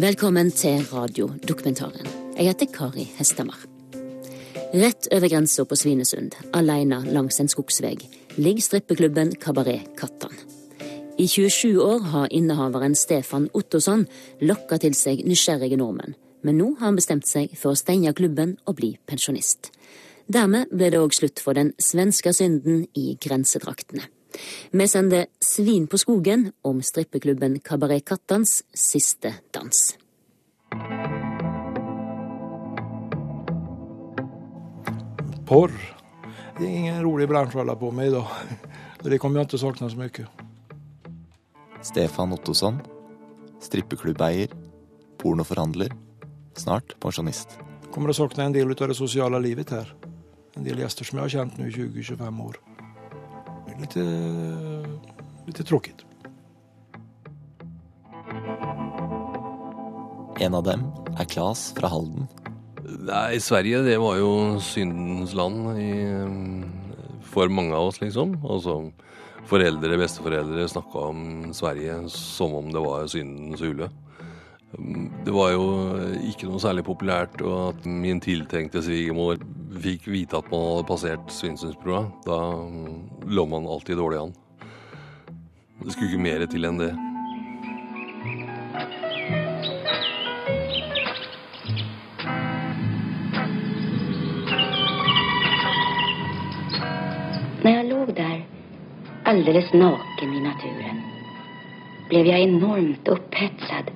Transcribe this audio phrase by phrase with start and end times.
[0.00, 2.06] Velkommen til radiodokumentaren.
[2.38, 3.58] Jeg heter Kari Hestemar.
[4.72, 7.98] Rett over grensa på Svinesund, alene langs en skogsvei,
[8.38, 10.32] ligger strippeklubben Kabaret Kattan.
[11.18, 14.06] I 27 år har innehaveren Stefan Ottosson
[14.40, 16.16] lokka til seg nysgjerrige nordmenn,
[16.48, 19.68] men nå har han bestemt seg for å stenge klubben og bli pensjonist.
[20.32, 24.08] Dermed ble det òg slutt for den svenske synden i grensedraktene.
[24.70, 29.80] Vi sender Svin på skogen om strippeklubben Kabaret Kattans siste dans.
[35.50, 35.72] Porr.
[36.58, 38.28] Det er ingen rolig bransje å holde på med i dag.
[39.02, 40.26] Det kommer jeg til å savne så mye.
[41.82, 42.76] Stefan Ottosson,
[43.64, 44.52] strippeklubbeier,
[45.18, 45.94] pornoforhandler,
[46.60, 47.56] snart pensjonist.
[47.90, 49.88] Kommer å savne en del av det sosiale livet her.
[50.54, 52.60] En del gjester som jeg har kjent nå i 20-25 år.
[53.80, 54.04] Lite
[55.46, 56.04] litt tråkigt.
[60.40, 60.84] En av dem
[61.20, 62.28] er Klas fra Halden.
[63.00, 65.92] Nei, Sverige det var jo syndens land i,
[67.32, 68.38] for mange av oss, liksom.
[68.44, 68.76] Altså,
[69.48, 71.24] foreldre, besteforeldre snakka om
[71.56, 73.90] Sverige som om det var syndens hule.
[74.70, 75.64] Det var jo
[76.30, 79.40] ikke noe særlig populært og at min tiltenkte svigermor
[79.82, 82.04] fikk vite at man hadde passert Svinesundsbrua.
[82.22, 82.38] Da
[83.26, 84.34] lå man alltid dårlig an.
[85.82, 86.92] Det skulle ikke mer til enn det.
[97.60, 98.38] Når jeg lå der,
[99.26, 101.02] alldeles naken i naturen,
[102.08, 103.90] blev jeg enormt upphetsad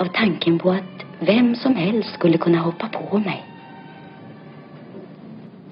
[0.00, 3.44] av tanken på att vem som helst skulle kunna hoppa på mig.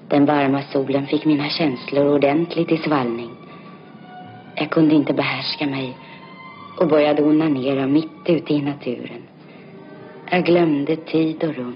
[0.07, 3.31] Den varma solen fick mina känslor ordentligt i svallning.
[4.55, 5.97] Jag kunde inte behärska mig
[6.77, 9.23] och började onanera mitt ute i naturen.
[10.31, 11.75] Jag glömde tid och rum.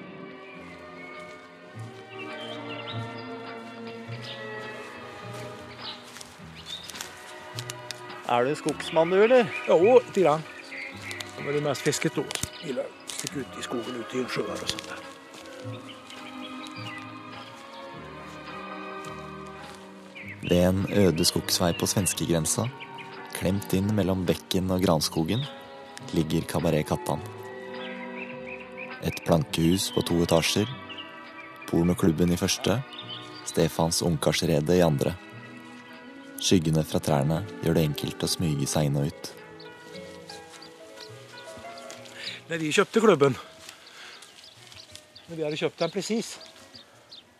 [8.27, 9.45] Er du skogsmann, du, eller?
[9.67, 10.39] Jo, lite grann.
[11.43, 12.21] Det var det mest fisket da.
[12.63, 15.01] Gillar å stikke ut i skogen, ut i sjöar og sånt där.
[20.47, 22.69] Ved en øde skogsvei på svenskegrensa,
[23.35, 25.43] klemt inn mellom bekken og granskogen,
[26.15, 27.19] ligger Kabaret Kattan.
[29.03, 30.71] Et plankehus på to etasjer,
[31.67, 32.79] pornoklubben i første,
[33.43, 35.17] Stefans ungkarsrede i andre.
[36.39, 39.35] Skyggene fra trærne gjør det enkelt å smyge seg inn og ut.
[42.53, 43.33] När vi kjøpte klubben,
[45.25, 46.27] når vi hadde kjøpt den precis,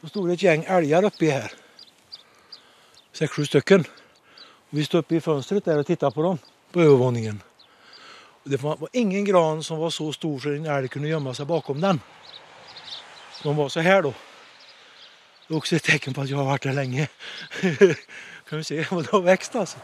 [0.01, 1.53] Så stod det et gjeng elger oppi her.
[3.13, 3.85] Seks-sju stycken.
[4.69, 6.39] Och vi stod oppi i der og titta på dem
[6.71, 7.43] på overvåningen.
[8.43, 11.81] Det var ingen gran som var så stor så en elg kunne gjemme seg bakom
[11.81, 12.01] den.
[13.43, 14.13] De var så her, da.
[15.47, 17.07] Det er også et tecken på at jeg har vært her lenge.
[18.49, 19.77] kan vi se hva det har vekst, alltså.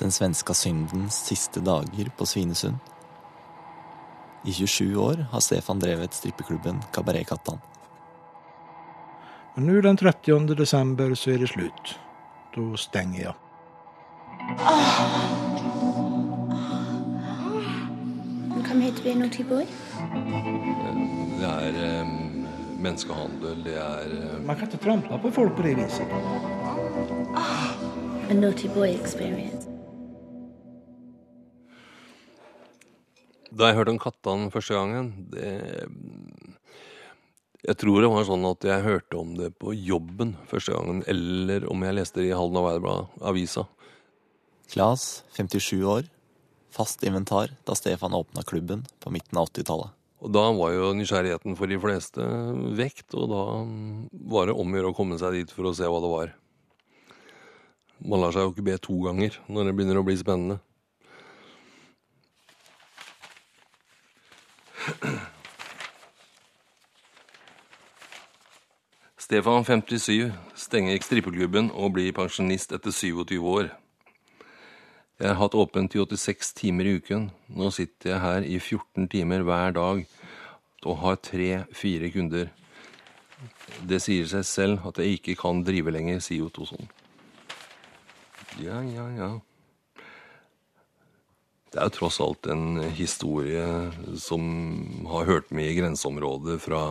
[0.00, 2.76] Den svenska syndens siste dager på Svinesund.
[4.44, 7.58] I 27 år har Stefan drevet strippeklubben Kabaret Kattan.
[9.54, 11.92] Men nå den 30 desember så er det slut.
[12.56, 13.34] Da stenger jeg.
[18.64, 19.68] Kom hit, vi er naughty boy.
[21.36, 22.46] Det er um,
[22.80, 24.46] menneskehandel, det er um...
[24.48, 26.08] Man kan ikke trampe på folk på det viset.
[28.30, 29.59] A naughty boy experience.
[33.50, 35.50] Da jeg hørte om kattene første gangen det,
[37.66, 41.66] Jeg tror det var sånn at jeg hørte om det på jobben første gangen, eller
[41.68, 43.66] om jeg leste det i Halden Arbeiderblad, avisa.
[44.72, 46.08] Klas, 57 år,
[46.72, 49.92] fast inventar da Stefan åpna klubben på midten av 80-tallet.
[50.20, 52.24] Og da var jo nysgjerrigheten for de fleste
[52.80, 53.44] vekt, og da
[54.32, 56.34] var det om å gjøre å komme seg dit for å se hva det var.
[58.00, 60.60] Man lar seg jo ikke be to ganger når det begynner å bli spennende.
[69.20, 73.68] Stefan 57 stenger strippeklubben og blir pensjonist etter 27 år.
[75.20, 77.28] Jeg har hatt åpent i 86 timer i uken.
[77.52, 80.00] Nå sitter jeg her i 14 timer hver dag
[80.88, 82.48] og har tre-fire kunder.
[83.84, 86.88] Det sier seg selv at jeg ikke kan drive lenger, sier Ottosson.
[88.64, 89.30] Ja, ja, ja.
[91.70, 93.64] Det er jo tross alt en historie
[94.18, 94.42] som
[95.06, 96.82] har hørt med i grenseområdet fra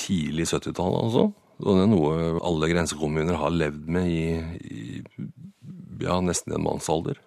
[0.00, 1.26] tidlig 70-tall, altså.
[1.60, 4.24] Og det er noe alle grensekommuner har levd med i,
[4.64, 5.02] i
[6.02, 7.20] ja, nesten en mannsalder.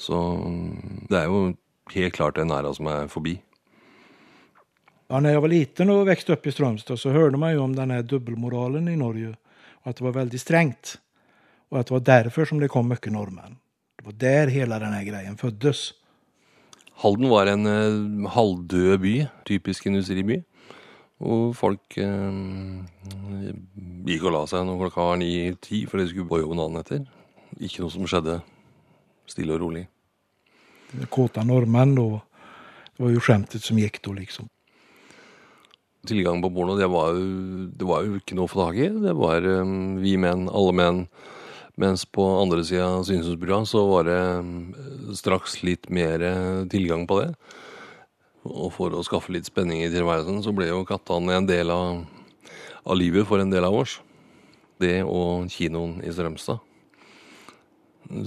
[0.00, 0.20] Så
[1.10, 1.42] det er jo
[1.94, 3.34] helt klart en æra som er forbi.
[5.10, 7.74] Ja, når jeg var liten og vokste opp i Strømstad, så hørte man jo om
[7.76, 9.34] denne dobbeltmoralen i Norge.
[9.82, 10.96] Og at det var veldig strengt.
[11.70, 13.58] Og at det var derfor som det kom mye norrmän.
[14.04, 15.92] Det var där hela den här grejen föddes.
[16.92, 20.42] Halden var en eh, halvdød by, typisk industriby.
[21.24, 22.36] Og folk eh,
[24.04, 27.06] gikk og la seg når klokka var ni-ti, for de skulle på jobben dagen etter.
[27.56, 28.42] Ikke noe som skjedde
[29.24, 29.86] stille og rolig.
[31.08, 32.20] Kåta nordmenn, då.
[32.92, 34.52] Det var jo skjemtet som gikk da, liksom.
[36.04, 38.92] Tilgang på porno, det var, jo, det var jo ikke noe å få tak i.
[39.08, 41.06] Det var um, vi menn, alle menn.
[41.74, 47.02] Mens på andre sida av Synsundsbrua så var det eh, straks litt mer eh, tilgang
[47.10, 47.32] på det.
[48.44, 52.04] Og for å skaffe litt spenning i tilværelsen, så ble jo kattene en del av,
[52.84, 53.98] av livet for en del av oss.
[54.78, 56.62] Det og kinoen i Strømstad.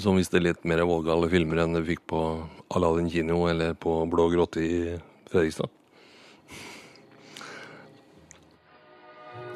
[0.02, 2.22] Som viste litt mer vågale filmer enn vi fikk på
[2.76, 4.78] Aladdin kino eller på Blå grotte i
[5.30, 5.70] Fredrikstad.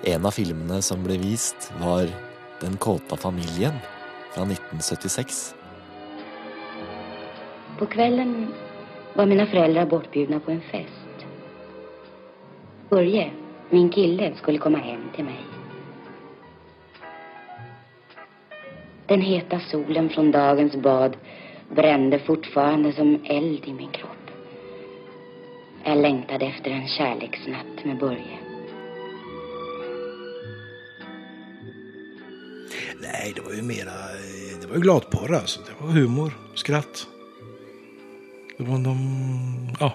[0.08, 2.08] En av filmene som ble vist, var
[2.62, 3.74] Den kåta familien
[4.34, 5.56] fra 1976.
[7.80, 8.54] På kvelden
[9.14, 11.26] var mine foreldre bortbjudna på en fest.
[12.90, 13.32] Börje,
[13.70, 15.42] min kille, skulle komme hjem til meg.
[19.08, 21.18] Den heta solen fra dagens bad
[21.76, 24.32] brände fortfarande som eld i min kropp.
[25.84, 28.51] Jeg längtade efter en kärleksnatt med Börje.
[33.32, 33.86] Nej, det var jo mer
[34.62, 35.62] Det var jo gladporr altså.
[35.64, 37.08] Det var humor, skratt.
[38.58, 38.96] Det var de...
[39.80, 39.94] Ja.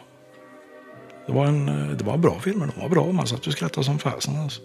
[1.27, 1.67] Det var en,
[1.99, 2.67] det var bra filmer.
[2.73, 3.05] De var bra.
[3.13, 4.63] Man satt og skratta som fasen Altså.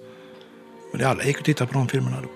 [0.93, 2.21] Men alle gikk og tittade på de filmene.
[2.23, 2.29] da.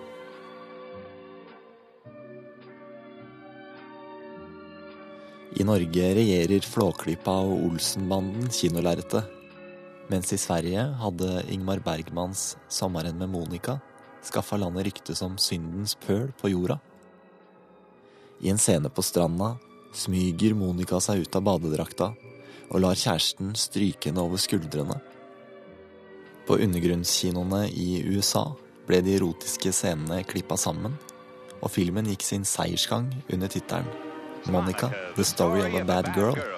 [5.56, 9.24] I Norge regjerer Flåklypa og Olsenbanden kinolerretet.
[10.12, 13.80] Mens i Sverige hadde Ingmar Bergmans 'Sommeren med Monica'
[14.30, 16.80] skaffa landet rykte som syndens pøl på jorda.
[18.42, 19.56] I en scene på stranda
[19.95, 22.12] smyger Monica seg ut av badedrakta
[22.69, 24.98] og lar kjæresten stryke henne over skuldrene.
[26.45, 28.48] På undergrunnskinoene i USA
[28.86, 30.98] ble de erotiske scenene klippa sammen,
[31.62, 33.89] og filmen gikk sin seiersgang under tittelen
[34.45, 36.55] Monica, The Story of a Bad Girl.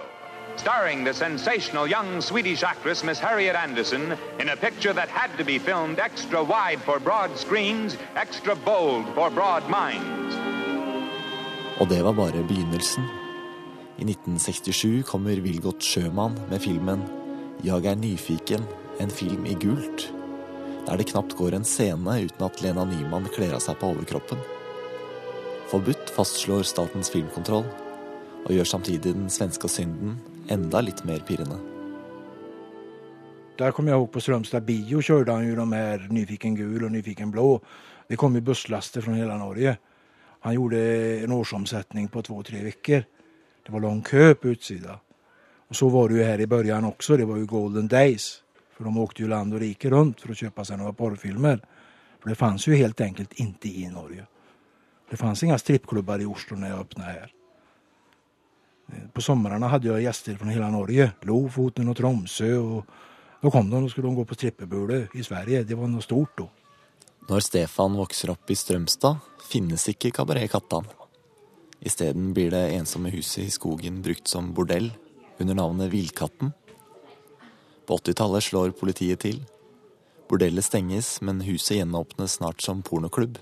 [0.58, 5.46] Starring the sensational young Swedish actress Miss Harriet Anderson in a picture that had to
[5.46, 10.36] be filmed extra wide for broad screens, extra bold for broad minds.
[11.80, 13.04] Og det var bare begynnelsen.
[13.98, 17.04] I 1967 kommer Vilgot Sjømann med filmen
[17.64, 18.66] 'Jeg er nyfiken',
[19.00, 20.14] en film i gult.
[20.88, 24.38] Der det knapt går en scene uten at Lena Nyman kler av seg på overkroppen.
[25.70, 27.66] Forbudt fastslår Statens filmkontroll,
[28.46, 31.58] og gjør samtidig den svenske synden enda litt mer pirrende.
[33.58, 36.92] Der kom jeg ihåg på Strømstad bio kjørte han jo de her Nyfiken gul og
[36.94, 37.60] Nyfiken blå.
[38.08, 39.78] Det kom jo busslaster fra hele Norge.
[40.46, 40.82] Han gjorde
[41.24, 43.08] en årsomsetning på to-tre uker.
[43.66, 45.00] Det var lang kø på utsida.
[45.68, 48.44] Og så var det jo her i børjan også, Det var jo Golden Days.
[48.78, 51.60] For de åkte jo land og rike rundt for å kjøpe seg noen porrfilmer.
[52.22, 54.28] For det fanns jo helt enkelt ikke i Norge.
[55.10, 57.37] Det fanns inga strippklubber i Oslo når jeg åpna här.
[59.14, 61.12] På somrarna hade jag gäster från hela Norge.
[61.22, 62.58] Lofoten och Tromsø.
[62.58, 62.86] Och
[63.42, 65.64] då kom de och skulle de gå på strippebule i Sverige.
[65.64, 66.48] Det var noe stort da.
[67.28, 70.86] Når Stefan vokser opp i Strømstad, finnes ikke Kabaret Kattan.
[71.84, 74.94] Isteden blir det ensomme huset i skogen brukt som bordell
[75.38, 76.54] under navnet Villkatten.
[77.88, 79.42] På 80-tallet slår politiet til.
[80.32, 83.38] Bordellet stenges, men huset gjenåpnes snart som pornoklubb.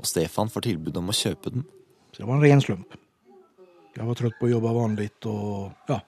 [0.00, 1.68] Og Stefan får tilbud om å kjøpe den.
[2.12, 2.96] Så det var en ren slump.
[3.96, 6.00] Jag var trøtt på å jobbe vanligt og ja,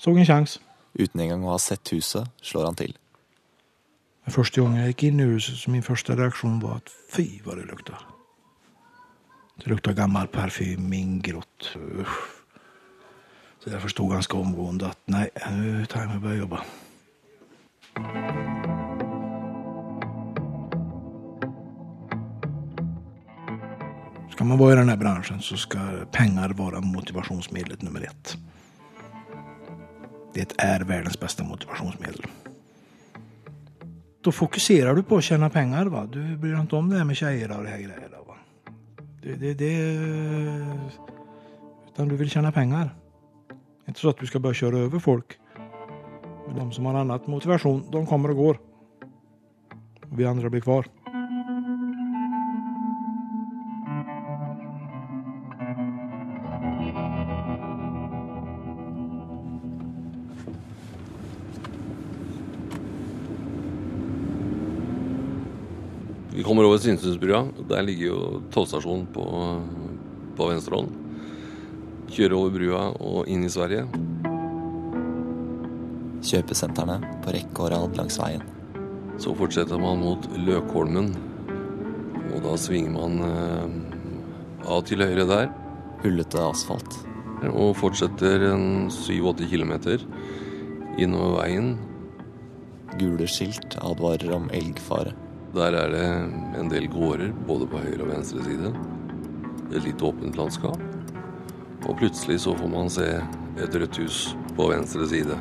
[0.00, 0.62] så en sjanse.
[0.98, 2.96] Uten engang å ha sett huset, slår han til.
[4.26, 7.28] Den første gangen jeg gikk inn i huset så min første reaksjon var at fy
[7.44, 8.00] hva det lukta.
[9.60, 11.72] Det lukta gammel parfym, mingrott.
[11.76, 12.20] Usch.
[13.60, 16.64] Så jeg forsto ganske omgående at, nei, nå tar jag å och börjar jobba.
[24.40, 25.78] Ska man vara i den här branschen så ska
[26.12, 28.36] pengar vara motivationsmedlet nummer ett.
[30.34, 32.26] Det är världens bästa motivationsmedel.
[34.20, 35.86] Då fokuserar du på att tjäna pengar.
[35.86, 36.06] Va?
[36.12, 38.16] Du bryr dig inte om det här med tjejer och det här grejerna.
[38.26, 38.34] Va?
[39.22, 39.96] Det, det, det...
[41.92, 42.94] Utan du vill tjäna pengar.
[43.88, 45.38] Inte så att du ska börja köra över folk.
[46.46, 48.58] Men de som har annat motivation, de kommer och går.
[50.10, 50.86] Vi andra blir kvar.
[66.50, 67.44] Kommer over Svinesundsbrua.
[67.68, 69.24] Der ligger jo togstasjonen på,
[70.34, 70.96] på venstre hånd.
[72.10, 73.84] Kjører over brua og inn i Sverige.
[76.26, 78.42] Kjøpesentrene på rekke og rad langs veien.
[79.22, 81.12] Så fortsetter man mot Løkholmen.
[82.32, 85.48] Og da svinger man eh, av til høyre der.
[86.02, 87.00] Hullete asfalt.
[87.46, 89.76] Og fortsetter en 7-8 km
[90.98, 91.74] innover veien.
[92.98, 95.14] Gule skilt advarer om elgfare.
[95.50, 96.08] Der er det
[96.60, 98.68] en del gårder både på høyre og venstre side.
[99.74, 100.78] Et litt åpent landskap.
[101.88, 103.06] Og plutselig så får man se
[103.58, 104.18] et rødt hus
[104.54, 105.38] på venstre side.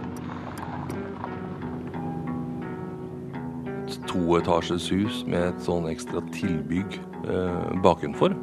[3.85, 6.97] Et toetasjes hus med et sånn ekstra tilbygg
[7.29, 8.33] eh, bakenfor.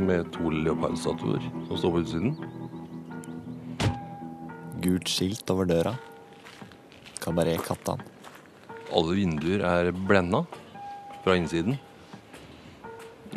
[0.00, 2.34] Med to leopardstatuer som står på utsiden.
[4.82, 5.94] Gult skilt over døra.
[7.22, 8.02] Kabaret Kattan.
[8.90, 10.42] Alle vinduer er blenda
[11.24, 11.76] fra innsiden.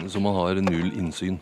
[0.07, 1.39] Så man har null innsyn.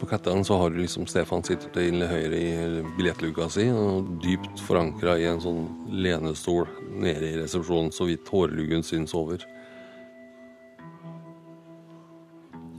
[0.00, 4.62] På, Kattan, så har du liksom Stefan sitter til høyre i billettluka si, og dypt
[4.66, 9.44] forankra i en sånn lenestol nede i resepsjonen, så vidt hårluggen syns over.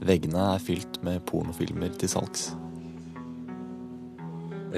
[0.08, 2.52] Veggene er fylt med pornofilmer til salgs.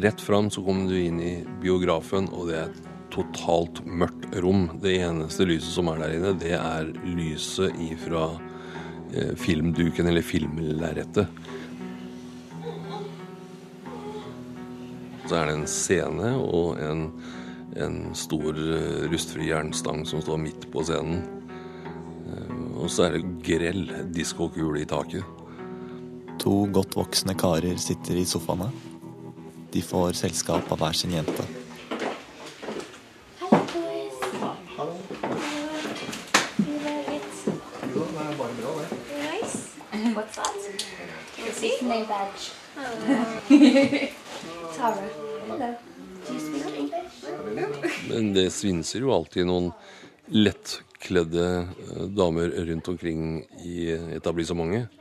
[0.00, 4.68] Rett fram så kommer du inn i biografen, og det er et totalt mørkt rom.
[4.82, 8.28] Det eneste lyset som er der inne, det er lyset ifra
[9.12, 11.40] eh, filmduken eller filmlerretet.
[15.30, 17.04] Så er det en scene og en,
[17.78, 21.20] en stor eh, rustfri jernstang som står midt på scenen.
[22.26, 25.22] Eh, Og så er det grell diskokule i taket.
[26.42, 28.72] To godt voksne karer sitter i sofaene.
[29.70, 31.46] De får selskap av hver sin jente.
[39.92, 40.10] You.
[40.16, 40.54] What's that?
[41.36, 42.50] This is my badge.
[42.74, 44.08] Tara.
[48.34, 49.70] Det svinser jo alltid noen
[50.30, 54.96] lettkledde eh, damer rundt omkring i etablissementet.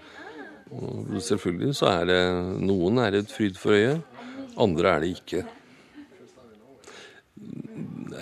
[0.70, 2.20] Og selvfølgelig så er det
[2.62, 4.04] Noen er et fryd for øyet,
[4.60, 5.46] andre er det ikke.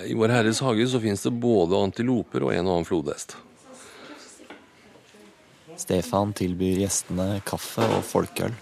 [0.08, 3.36] I Vår Herres hage så fins det både antiloper og en og annen flodhest.
[5.78, 8.56] Stefan tilbyr gjestene kaffe og folkeøl.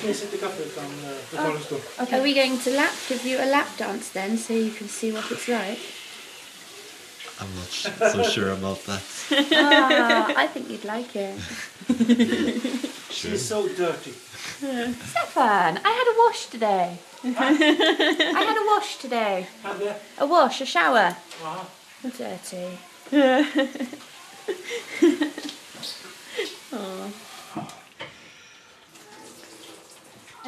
[0.00, 0.84] Det finns inte kaffe utan
[1.30, 1.80] betalningsstol.
[1.98, 2.92] Are we going to lap?
[3.08, 5.78] Give you a lap dance then, so you can see what it's like?
[7.40, 9.02] I'm not so sure about that.
[9.52, 11.34] ah, I think you'd like it.
[13.10, 14.12] She's so dirty.
[15.10, 16.98] Stefan, I had a wash today.
[17.24, 19.46] I had a wash today.
[19.62, 19.94] Hade?
[20.18, 21.16] A wash, a shower.
[21.42, 21.64] Ja.
[22.04, 22.78] I'm dirty.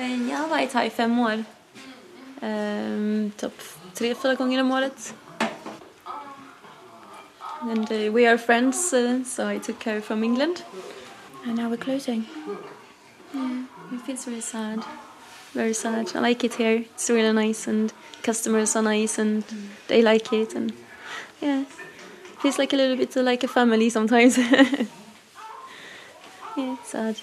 [0.03, 1.45] Jag har varit här fem år.
[2.41, 3.63] Um, typ
[3.95, 5.15] tre, fyra gånger om året.
[7.61, 10.65] And uh, we are friends, uh, so I took her from England.
[11.45, 12.25] And now we're closing.
[13.33, 14.83] Yeah, it feels very sad.
[15.53, 16.17] Very sad.
[16.17, 16.85] I like it here.
[16.95, 17.93] It's really nice, and
[18.23, 19.45] customers are nice, and
[19.87, 20.73] they like it, and
[21.41, 21.65] yeah,
[22.41, 24.39] feels like a little bit like a family sometimes.
[26.57, 27.17] yeah, sad.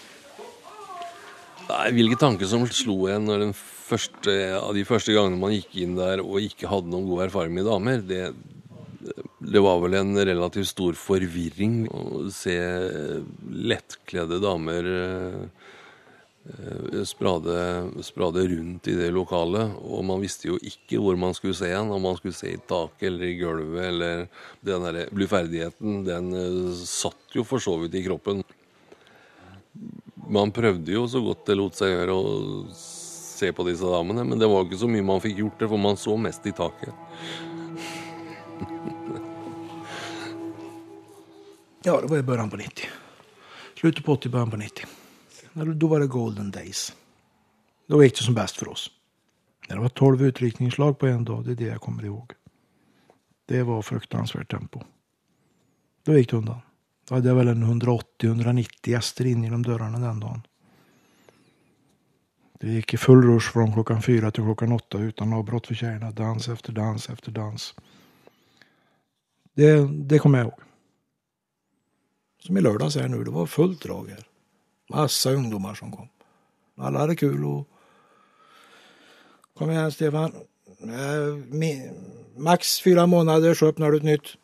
[1.70, 5.76] Nei, Hvilke tanker som slo en når den første, av de første gangene man gikk
[5.84, 8.24] inn der og ikke hadde noen god erfaring med damer, det,
[9.40, 12.58] det var vel en relativt stor forvirring å se
[13.70, 15.44] lettkledde damer eh,
[16.56, 17.58] eh, sprade,
[18.06, 19.78] sprade rundt i det lokalet.
[19.86, 22.62] Og man visste jo ikke hvor man skulle se en, om man skulle se i
[22.66, 23.84] taket eller i gulvet.
[23.92, 24.26] eller
[24.66, 28.42] Den der bluferdigheten, den eh, satt jo for så vidt i kroppen.
[30.30, 32.34] Man prøvde jo så godt det lot seg gjøre å
[32.76, 35.82] se på disse damene, men det var ikke så mye man fikk gjort det, for
[35.82, 36.94] man så mest i taket.
[41.88, 42.90] Ja, det var i början på 90.
[43.80, 44.86] Slutet på 80, början på 90.
[45.54, 46.90] Da var det golden days.
[47.88, 48.90] Da gikk det som best for oss.
[49.70, 52.36] Det var tolv utrykningslag på en dag, det er det jeg kommer ihåg.
[53.48, 54.84] Det var fruktansvært tempo.
[56.06, 56.62] Da gikk det undan.
[57.10, 60.42] Då hade jag väl en 180-190 gäster in genom dörrarna den dagen.
[62.60, 66.12] Det gick i full rush från klockan fyra till klockan åtta utan avbrott för tjejerna.
[66.12, 67.76] Dans efter dans efter dans.
[69.54, 70.60] Det, det kommer jag ihåg.
[72.40, 74.28] Som i lördags här nu, det var fullt drag här.
[74.90, 76.08] Massa ungdomar som kom.
[76.78, 77.68] Alla hade kul och
[79.58, 80.34] Kom igen Stefan.
[82.36, 84.36] Max fyra månader så öppnar du ett nytt.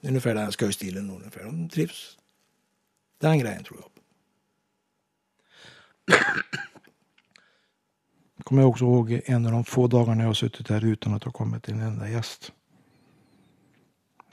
[0.00, 1.10] Ungefär den skojstilen.
[1.10, 1.44] Ungefär.
[1.44, 2.18] De trivs.
[3.18, 3.88] Den grejen tror jag
[8.44, 11.24] kommer jag också ihåg en av de få dagarna jag har suttit här utan att
[11.24, 12.52] ha kommit en enda gäst.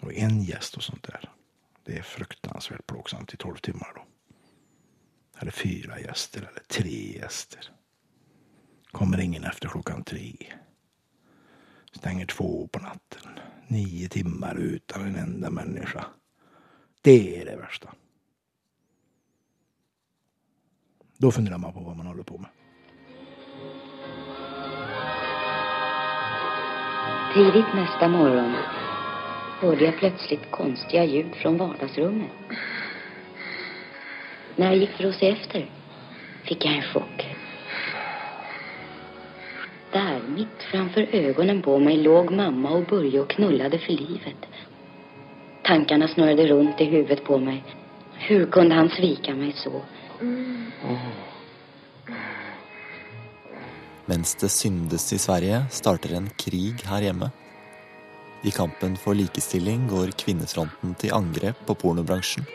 [0.02, 1.32] Och en gäst och sånt där.
[1.84, 4.06] Det är fruktansvärt plågsamt i tolv timmar då.
[5.40, 7.72] Eller fyra gäster eller tre gäster.
[8.92, 10.36] Kommer ingen efter klockan tre.
[11.96, 13.40] Stänger två på natten.
[13.68, 16.06] Nio timmar utan en enda människa.
[17.02, 17.94] Det är det värsta.
[21.18, 22.50] Då funderar man på vad man håller på med.
[27.34, 28.56] Tidigt nästa morgon
[29.60, 32.32] hörde jag plötsligt konstiga ljud från vardagsrummet.
[34.56, 35.70] När jag gick för att se efter
[36.44, 37.36] fick jag en chock.
[39.96, 44.42] Där, mitt framför ögonen på mig, låg mamma och Börje och knullade för livet.
[45.64, 47.64] Tankarna snurrade runt i huvudet på mig.
[48.14, 49.82] Hur kunde han svika mig så?
[50.22, 50.72] Mm.
[54.06, 57.30] Mens det syndes i Sverige, starter en krig her hjemme.
[58.44, 62.46] I kampen for likestilling går kvinnefronten til angrep på pornobransjen.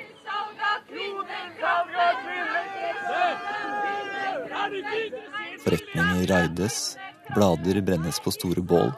[5.64, 6.96] Forretninger raides,
[7.34, 8.92] blader brennes på store bål.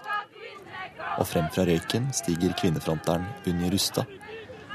[1.20, 4.08] Og frem fra røyken stiger kvinnefronteren Unni Rustad.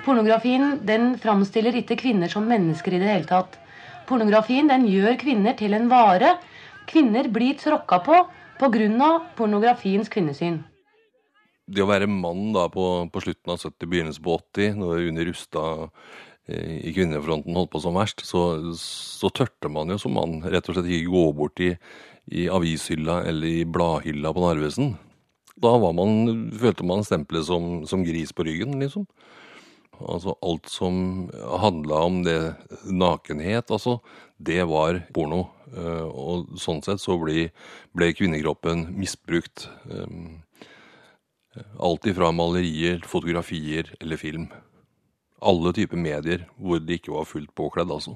[0.05, 3.57] Pornografien den framstiller ikke kvinner som mennesker i det hele tatt.
[4.07, 6.37] Pornografien den gjør kvinner til en vare
[6.87, 8.17] Kvinner blir tråkka på
[8.57, 9.09] pga.
[9.35, 10.61] pornografiens kvinnesyn.
[11.67, 15.25] Det å være mann da på, på slutten av 70, begynnelsen på 80, når Unni
[15.27, 15.89] Rustad
[16.47, 20.69] eh, i kvinnefronten holdt på som verst, så, så tørte man jo som mann rett
[20.69, 21.73] og slett ikke gå bort i,
[22.27, 24.95] i avishylla eller i bladhylla på Narvesen.
[25.57, 29.07] Da man, følte man stempelet som, som, gris på ryggen, liksom.
[29.97, 32.37] Altså alt som handla om det
[32.85, 33.97] nakenhet, altså,
[34.37, 35.47] det var porno.
[35.73, 37.47] Eh, og sånn sett så ble,
[37.97, 39.65] ble kvinnekroppen misbrukt.
[39.89, 44.47] Eh, alt ifra malerier, fotografier eller film.
[45.41, 48.13] Alle typer medier hvor det ikke var fullt påkledd, altså.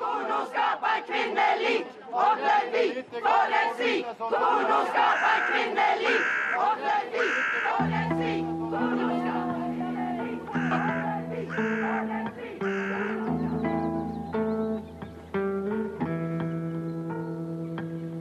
[0.00, 1.04] Porno skaper
[2.14, 2.53] og holder
[2.94, 4.04] vi for en si.
[4.18, 6.20] Porno skaper kvinneliv,
[6.84, 7.26] det vi
[7.66, 8.34] for en si.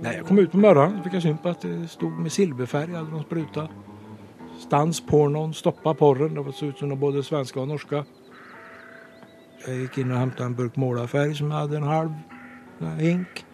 [0.02, 2.32] Nej, jag kom ut på morgonen och fick jag syn på att det stod med
[2.32, 3.70] silverfärg, hade de sprutat.
[4.60, 6.34] Stans pornon, stoppa porren.
[6.46, 8.06] Det såg ut som både svenska och norska.
[9.68, 12.12] Jag gick in och hämtade en burk målarfärg som jag hade en halv
[13.00, 13.46] hink.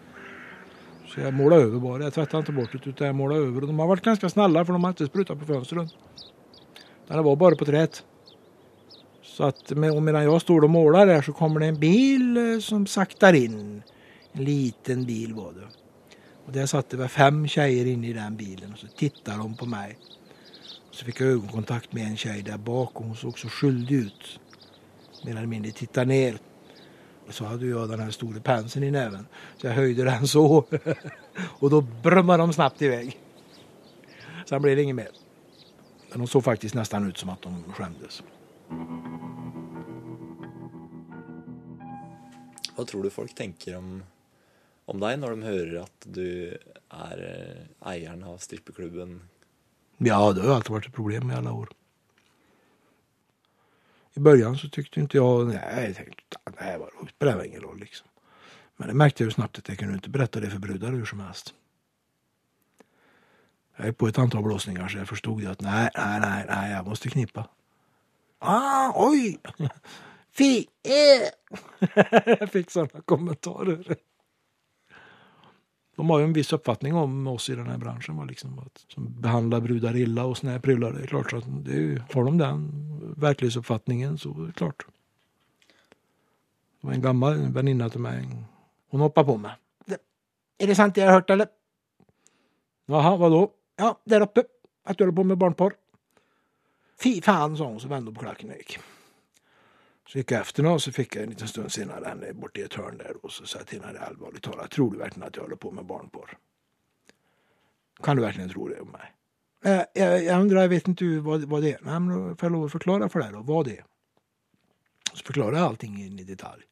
[1.14, 2.02] Så jag målade över bara.
[2.02, 3.60] Jag tvättade inte bort det utan jag målade över.
[3.60, 5.88] Och de har varit ganska snälla för de har inte sprutat på fönstren.
[7.08, 8.04] Det var bara på träet.
[9.22, 12.86] Så att medan jag står och målar där så kommer det en bil eh, som
[12.86, 13.82] saktar in.
[14.32, 15.68] En liten bil var det.
[16.46, 19.56] Och där satt det väl fem tjejer inne i den bilen och så tittade de
[19.56, 19.98] på mig.
[20.90, 24.40] Så fick jag ögonkontakt med en tjej där bak och hon såg så skyldig ut.
[25.24, 26.38] Mer eller mindre tittade ner.
[27.30, 29.26] Och så hade jag den här stora penseln i näven.
[29.56, 30.64] Så jag höjde den så.
[31.60, 33.20] och då brummade de snabbt iväg.
[34.46, 35.08] Sen blev det inget mer.
[36.10, 38.22] Men de såg faktiskt nästan ut som att de skämdes.
[42.74, 44.02] Hva tror du folk tenker om
[44.90, 46.26] om deg når de hører at du
[46.90, 49.20] er eh, eieren av strippeklubben?
[50.02, 51.70] Ja, det har alltid vært et problem i alle år.
[54.14, 57.78] I början så tyckte inte jag, nej, jag tänkte, nej, vadå, det spelar ingen roll
[57.78, 58.08] liksom.
[58.76, 61.04] Men det märkte jag ju snabbt att jag kunde inte berätta det för brudar hur
[61.04, 61.54] som helst.
[63.76, 66.86] Jag är på ett antal blåsningar så jag förstod att nej, nej, nej, nej, jag
[66.86, 67.48] måste knippa.
[68.38, 69.38] Ah, oj!
[70.38, 70.66] Fy!
[70.82, 71.28] Eh.
[72.40, 73.96] jag fick sådana kommentarer
[76.00, 78.16] de har ju en viss uppfattning om oss i den här branschen.
[78.16, 80.92] Va, liksom, att, som behandlar brudar illa och såna här prylar.
[80.92, 82.70] Det är klart att det är, har de den
[83.16, 84.86] verklighetsuppfattningen så är det klart.
[86.80, 88.28] Det var en gammal väninna till mig.
[88.90, 89.52] Hon hoppade på mig.
[90.58, 91.46] Är det sant det jag har hört eller?
[92.86, 93.50] Jaha, vadå?
[93.76, 94.44] Ja, där uppe.
[94.84, 95.72] Att du håller på med barnporr.
[97.02, 98.78] Fy fan, sa hon så vände på klacken och gick.
[100.10, 102.64] Så gikk jeg efter og så fikk jeg en liten stund senere henne bort i
[102.66, 105.36] ett hörn der, og så sa jeg til henne alvorlig talt tror du virkelig at
[105.38, 106.32] jeg håller på med barnporr?
[108.02, 109.12] Kan du virkelig tro det om meg?
[109.62, 111.84] Jeg, jeg, jeg undrar, jeg vet ikke vad, vad det er.
[111.86, 113.44] Nei, men får jeg lov å forklare for deg, da?
[113.46, 113.86] Hva det er?
[115.12, 116.66] Så forklarer jeg allting i detalj.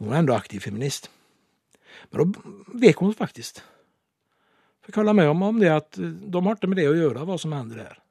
[0.00, 1.08] Hun var ändå aktiv feminist.
[2.10, 2.52] Men da
[2.84, 3.62] vek hun faktisk.
[4.82, 7.38] Fikk holde med om, om det at de har ikke med det å gjøre, hva
[7.38, 8.01] som hender her.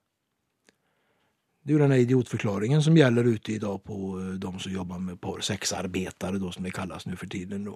[1.61, 5.01] Det er jo denne idiotforklaringen som gjelder ute i dag på eh, de som jobber
[5.01, 7.67] med par sexarbetare, som det kalles nå for tiden.
[7.69, 7.75] Då.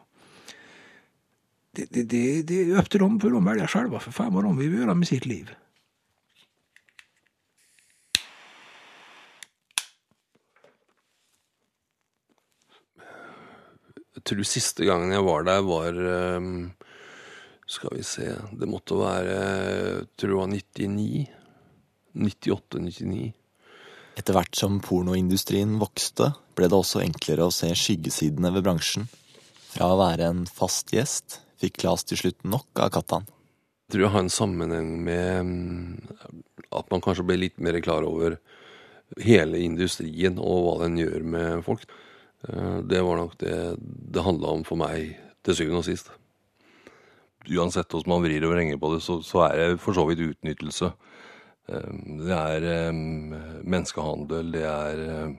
[1.76, 4.42] Det, det, det, det er opp til dem, for de velger selv for faen hva
[4.42, 5.54] de vil gjøre med sitt liv.
[14.16, 16.72] Jeg tror siste gangen jeg var der, var ehm,
[17.70, 21.26] Skal vi se Det måtte være Jeg tror det var 99.
[22.16, 23.45] 98-99.
[24.16, 29.10] Etter hvert som pornoindustrien vokste, ble det også enklere å se skyggesidene ved bransjen.
[29.74, 33.28] Fra å være en fast gjest fikk Claes til slutt nok av Kattan.
[33.86, 36.38] Jeg tror jeg har en sammenheng med mm,
[36.80, 38.40] at man kanskje ble litt mer klar over
[39.22, 41.84] hele industrien og hva den gjør med folk.
[42.48, 43.58] Eh, Det var nok det
[44.16, 45.14] det handla om for meg
[45.46, 46.10] til syvende og sist.
[47.46, 50.24] Uansett hvordan man vrir og vrenger på det, så, så er det for så vidt
[50.24, 50.90] utnyttelse.
[51.68, 51.92] Eh,
[52.26, 52.92] Det er eh,
[53.64, 55.34] menneskehandel, det er eh,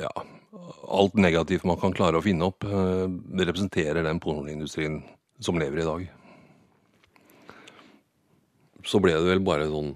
[0.00, 0.10] ja,
[0.88, 5.00] alt negativt man kan klare å finne opp, eh, det representerer den pornoindustrien
[5.40, 6.06] som lever i dag.
[8.84, 9.94] Så ble det vel bare sånn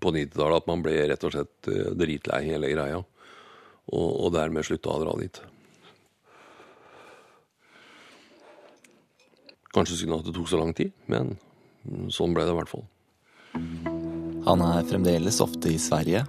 [0.00, 3.00] på 90-tallet at man ble rett og slett eh, dritlei hele greia.
[3.90, 5.40] Og, og dermed slutta å dra dit.
[9.74, 11.34] Kanskje synd at det tok så lang tid, men
[12.12, 12.86] sånn ble det i hvert fall.
[14.50, 16.24] Han er fremdeles ofte i Sverige.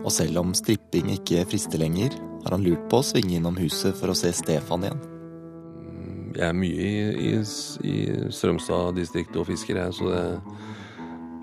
[0.00, 2.14] Og selv om stripping ikke frister lenger,
[2.46, 5.02] har han lurt på å svinge innom huset for å se Stefan igjen.
[6.32, 7.34] Jeg er mye i, i,
[7.84, 7.96] i
[8.32, 10.24] Strømstad-distriktet og fisker, jeg, så det,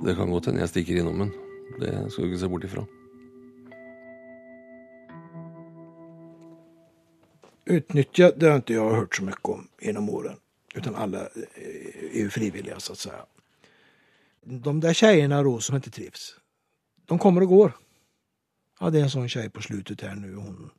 [0.08, 1.34] det kan godt hende jeg stikker innom den.
[1.78, 2.90] Det skal du ikke se bort ifra.
[7.70, 10.42] Utnyttja, det har inte jag hört så mycket om genom åren.
[10.76, 11.30] Utan alla er
[12.14, 13.26] är ju frivilliga så att säga.
[14.46, 16.36] De där tjejerna då som inte trivs,
[17.06, 17.74] de kommer och går.
[18.80, 20.36] Ja, det är en sån tjej på slutet här nu.
[20.36, 20.70] Hon...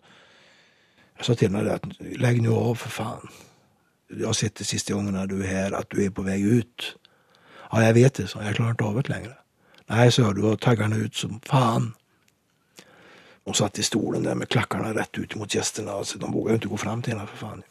[1.16, 3.28] Jag sa till henne att lägg nu av för fan.
[4.08, 6.96] Jag har sett det sista gångerna du är här att du är på väg ut.
[7.70, 9.36] Ja, jag vet det, så jag klarar inte av det längre.
[9.86, 11.94] Nej, så du har taggarna ut som fan.
[13.44, 15.92] Hon satt i stolen där med klackarna rätt ut mot gästerna.
[15.92, 17.62] Alltså, de vågade inte gå fram till henne för fan.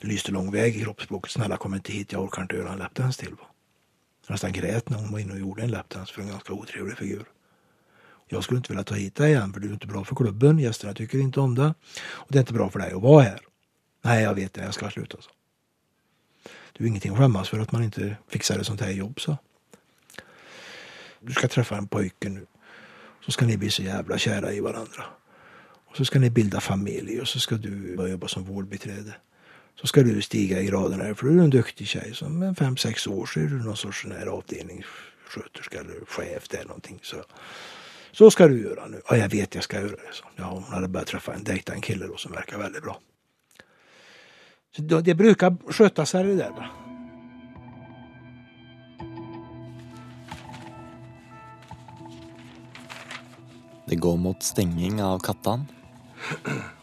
[0.00, 1.30] Det lyste lång väg i kroppsspråket.
[1.32, 3.34] Snälla kom inte hit, jag orkar inte göra en läppdans till.
[3.34, 3.46] Va?
[4.28, 7.24] Nästan grät när hon var inne och gjorde en lapdance för en ganska otrevlig figur.
[8.28, 10.58] Jag skulle inte vilja ta hit dig igen för du är inte bra för klubben.
[10.58, 11.74] Gästerna tycker inte om det.
[12.00, 13.40] Och det är inte bra för dig att vara här.
[14.02, 14.64] Nej, jag vet det.
[14.64, 15.16] Jag ska sluta.
[15.20, 15.30] Så.
[16.74, 19.20] er är ingenting att skämmas för att man inte fixar ett sånt här jobb.
[19.20, 19.36] Så.
[21.20, 22.46] Du ska träffa en pojke nu.
[23.24, 25.04] Så ska ni bli så jävla kära i varandra.
[25.86, 29.14] Och så ska ni bilda familj och så ska du jobba som vårdbiträde.
[29.74, 31.14] Så skal du stige i gradene.
[31.14, 32.14] For du er en duktig tjej.
[32.14, 36.64] Så med fem-seks år så är du någon sorts sån här avdelningssköterska eller chef där
[36.64, 37.00] någonting.
[37.02, 37.16] Så,
[38.12, 39.00] så ska du göra nu.
[39.08, 40.12] Ja, jag vet jag ska göra det.
[40.12, 40.24] Så.
[40.36, 43.00] Ja, hon hade börjat träffa en, dejta en kille som verkar väldigt bra.
[44.76, 46.50] Så det, det brukar sköta sig det där.
[46.50, 46.68] Va?
[53.86, 55.66] Det går mot stenging av Kattan.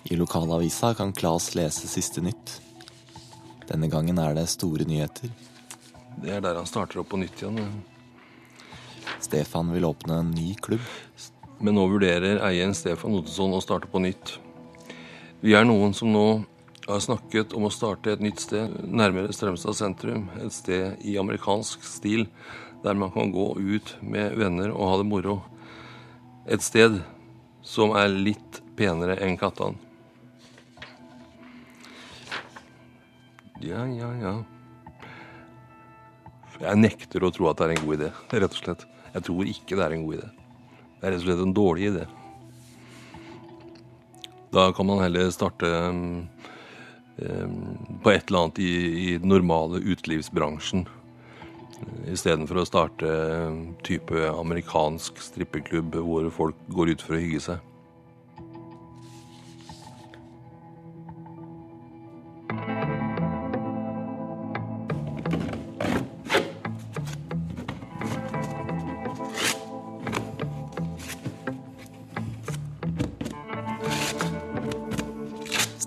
[0.03, 2.61] I lokalavisa kan Klas lese siste nytt.
[3.69, 5.31] Denne gangen er det store nyheter.
[6.21, 7.59] Det er der han starter opp på nytt igjen.
[9.21, 10.85] Stefan vil åpne en ny klubb.
[11.61, 14.37] Men nå vurderer eieren Stefan Ottesson å starte på nytt.
[15.41, 16.25] Vi er noen som nå
[16.87, 20.27] har snakket om å starte et nytt sted nærmere Strømstad sentrum.
[20.41, 22.25] Et sted i amerikansk stil,
[22.81, 25.37] der man kan gå ut med venner og ha det moro.
[26.49, 26.97] Et sted
[27.61, 29.77] som er litt penere enn Kattan.
[33.61, 34.33] Ja, ja, ja.
[36.61, 38.85] Jeg nekter å tro at det er en god idé, rett og slett.
[39.13, 40.29] Jeg tror ikke det er en god idé.
[40.97, 42.07] Det er rett og slett en dårlig idé.
[44.51, 46.01] Da kan man heller starte um,
[47.21, 47.55] um,
[48.03, 48.71] på et eller annet i,
[49.05, 50.87] i den normale utelivsbransjen.
[52.11, 53.09] Istedenfor å starte
[53.47, 57.70] um, type amerikansk strippeklubb hvor folk går ut for å hygge seg.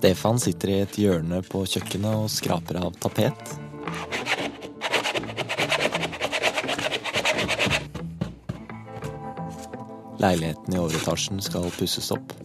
[0.04, 3.52] Stefan sitter i et hjørne på kjøkkenet og skraper av tapet.
[10.20, 12.36] Leiligheten i overetasjen skal pusses opp.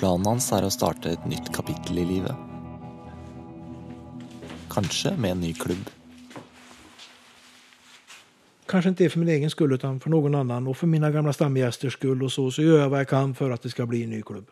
[0.00, 2.48] Planen hans er å starte et nytt kapittel i livet.
[4.72, 5.92] Kanskje med en ny klubb.
[8.70, 11.92] Kanske inte för min egen skull utan för någon annan och för mina gamla stamgästers
[11.92, 14.10] skull och så, så gör jag vad jag kan för att det ska bli en
[14.10, 14.50] ny klubb.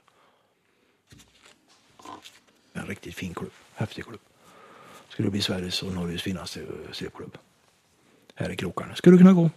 [2.72, 4.20] En riktigt fin klubb, häftig klubb.
[5.08, 7.26] Skulle bli Sveriges och Norges finaste eh.
[8.34, 8.94] Här i krokarna.
[8.94, 9.50] Skulle kunna gå.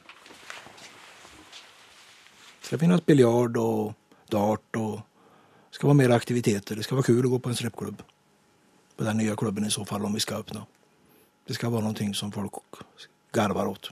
[2.61, 3.93] Det ska finnas biljard och
[4.27, 4.95] dart och
[5.69, 6.75] det ska vara mer aktiviteter.
[6.75, 8.01] Det ska vara kul att gå på en strippklubb.
[8.95, 10.65] På den nya klubben i så fall om vi ska öppna.
[11.47, 12.51] Det ska vara någonting som folk
[13.31, 13.91] garvar åt.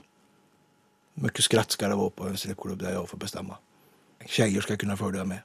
[1.14, 3.56] Mycket skratt ska det vara på en strippklubb där jag får bestämma.
[4.26, 5.38] Tjejer ska kunna följa med.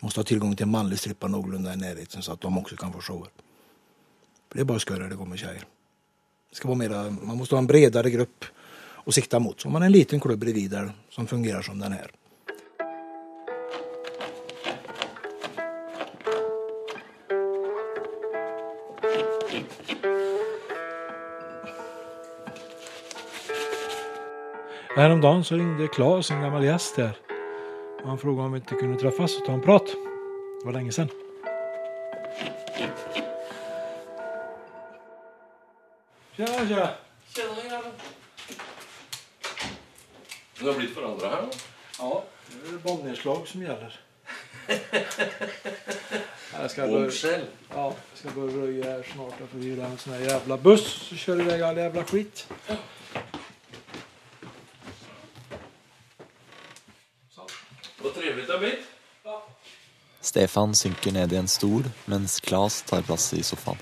[0.00, 2.92] Måste ha tillgång till en manlig strippa någorlunda i närheten så att de också kan
[2.92, 3.28] få shower.
[4.52, 5.64] Det är bara skörare det kommer tjejer.
[7.20, 8.44] Man måste ha en bredare grupp
[9.06, 9.60] att sikta mot.
[9.60, 12.10] Så man har en liten klubb bredvid där som fungerar som den här.
[24.98, 27.16] Häromdagen så ringde Claes, en gammal gäst här.
[28.04, 29.86] Han frågade om vi inte kunde träffas och ta en prat.
[30.60, 31.08] Det var länge sedan.
[36.36, 37.82] Tjena, tjena!
[40.58, 41.50] Du har blitt forandra her nå?
[41.98, 44.00] Ja, nu är det bombnedslag som gäller.
[46.52, 47.10] Jag ska börja,
[47.74, 49.34] ja, jag ska börja röja här snart.
[49.40, 52.46] Jag får hyra en sån här jävla buss så kör iväg all jävla skit.
[58.02, 58.86] Så trivelig det har blitt.
[60.28, 63.80] Stefan synker ned i en stol, mens Claes tar plass i sofaen.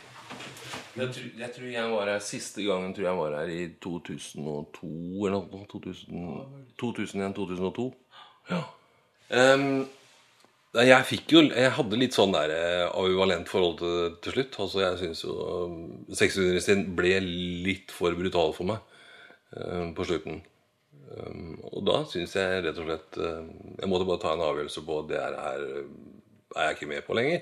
[0.97, 4.89] Jeg tror, jeg tror jeg var her Siste gangen tror jeg var her i 2002
[5.29, 6.39] eller noe.
[6.81, 7.87] 2001-2002.
[8.49, 8.63] Ja.
[9.29, 9.85] Um,
[10.77, 12.53] jeg fikk jo Jeg hadde litt sånn der
[12.89, 14.59] avivalent forhold til til slutt.
[14.65, 15.79] Altså, jeg syns jo um,
[16.17, 17.15] sexundervisningen ble
[17.67, 18.81] litt for brutal for meg
[19.57, 20.41] um, på slutten.
[21.13, 23.45] Um, og da syns jeg rett og slett eh,
[23.79, 25.37] Jeg måtte bare ta en avgjørelse på at det her
[26.57, 27.41] er, jeg ikke med på lenger.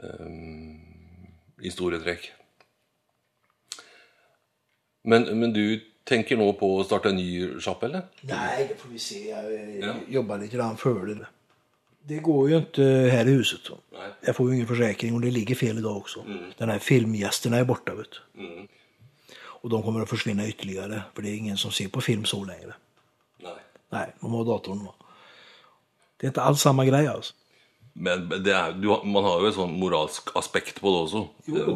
[0.00, 0.78] Um,
[1.60, 2.30] I store trekk.
[5.04, 5.64] Men, men du
[6.08, 8.08] tenker nå på å starte en ny sjappe, eller?
[8.28, 9.20] Nei, det får vi se.
[9.30, 9.94] Jeg eh, Ja.
[10.20, 11.28] jobber litt før det.
[12.10, 13.60] Det går jo ikke her i huset.
[13.64, 13.76] Så.
[13.92, 14.08] Nei.
[14.26, 16.24] Jeg får jo ingen forsikring, og det ligger fel dag også.
[16.26, 16.52] Mm.
[16.58, 17.96] Denne filmgjesten er borte.
[17.96, 18.20] Vet.
[18.34, 18.40] du.
[18.40, 18.68] Mm.
[19.60, 22.40] Og de kommer å forsvinne ytterligere, for det er ingen som ser på film så
[22.44, 22.72] lenger.
[23.90, 24.06] Nei.
[24.22, 24.94] man de har datoren nå.
[26.16, 27.10] Det er ikke alls samme greie.
[27.10, 27.34] alltså.
[27.94, 31.24] Men det er, du, man har jo et sånn moralsk aspekt på det også.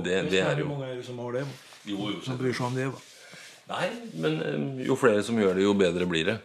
[0.05, 1.45] det, det er jo mange som har det?
[1.85, 2.21] Jo, jo.
[2.25, 2.87] Som bryr seg om det?
[3.65, 3.87] Nei,
[4.21, 4.57] men eh,
[4.89, 6.37] jo flere som gjør det, jo bedre blir det.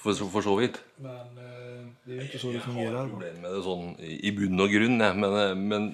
[0.00, 0.80] For, for, så vidt.
[1.02, 2.88] Men eh, det er jo ikke så det fungerer.
[2.88, 5.20] Jeg har problemer med det sånn i bunn og grunn, jeg.
[5.22, 5.86] Men, eh, men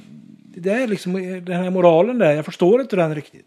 [0.57, 2.39] Det er liksom, den her moralen der.
[2.39, 3.45] Jeg forstår ikke den riktig.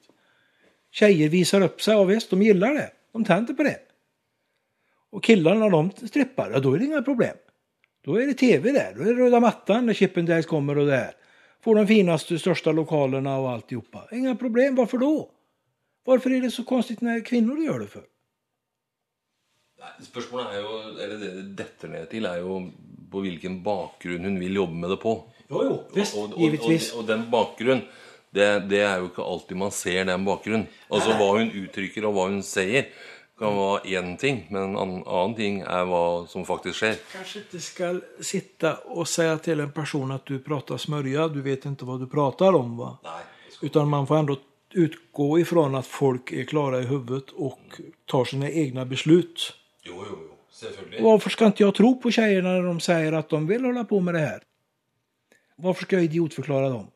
[0.97, 2.87] Jenter viser opp seg, og visst, de liker det.
[3.17, 3.77] De tenner på det.
[5.15, 7.41] Og guttene, når de stripper, ja da er det inga problem.
[8.07, 10.95] Då är det tv där, då är det röda mattan när Chippendales kommer och det
[10.95, 11.13] här.
[11.63, 14.07] Får de finaste, största lokalerna och alltihopa.
[14.11, 15.29] Inga problem, varför då?
[16.05, 18.03] Varför är det så konstigt när kvinnor gör det för?
[19.77, 22.59] nei, spørsmålet er jo Eller det det detter ned til, er jo
[23.11, 25.13] på hvilken bakgrunn hun vil jobbe med det på.
[25.47, 26.91] Jo, jo, visst, og, og, givetvis.
[26.93, 27.83] Og, og den bakgrunn,
[28.35, 30.65] det, det er jo ikke alltid man ser den bakgrunnen.
[30.91, 32.89] Altså hva hun uttrykker og hva hun sier,
[33.37, 36.99] kan være én ting, men en annen, ting er hva som faktisk skjer.
[37.11, 41.67] Kanskje ikke skal sitte og si til en person at du prater smørja, du vet
[41.69, 42.95] ikke hva du prater om va?
[43.05, 43.21] Nei.
[43.61, 44.37] Utan man får ändå
[44.77, 47.77] utgå ifrån at folk er klara i huvudet og
[48.09, 49.53] tar sine egne beslut.
[49.85, 50.33] Jo, jo, jo.
[50.57, 51.01] Selvfølgelig.
[51.01, 53.99] Hvorfor skal ikke jeg tro på jentene når de sier at de vil holde på
[54.01, 54.45] med det her?
[55.61, 56.87] Hvorfor skal jeg idiotforklare dem?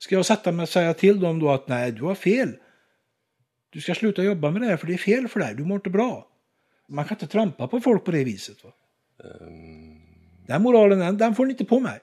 [0.00, 2.56] Skal jeg sette meg og si til dem da at nei, du har fel.
[3.72, 5.76] Du ska sluta jobba med det här för det är fel för dig, du mår
[5.76, 6.28] inte bra.
[6.88, 8.64] Man kan ikke trampa på folk på det viset.
[8.64, 8.72] Va?
[10.46, 12.02] Den moralen, den, får ni ikke på meg.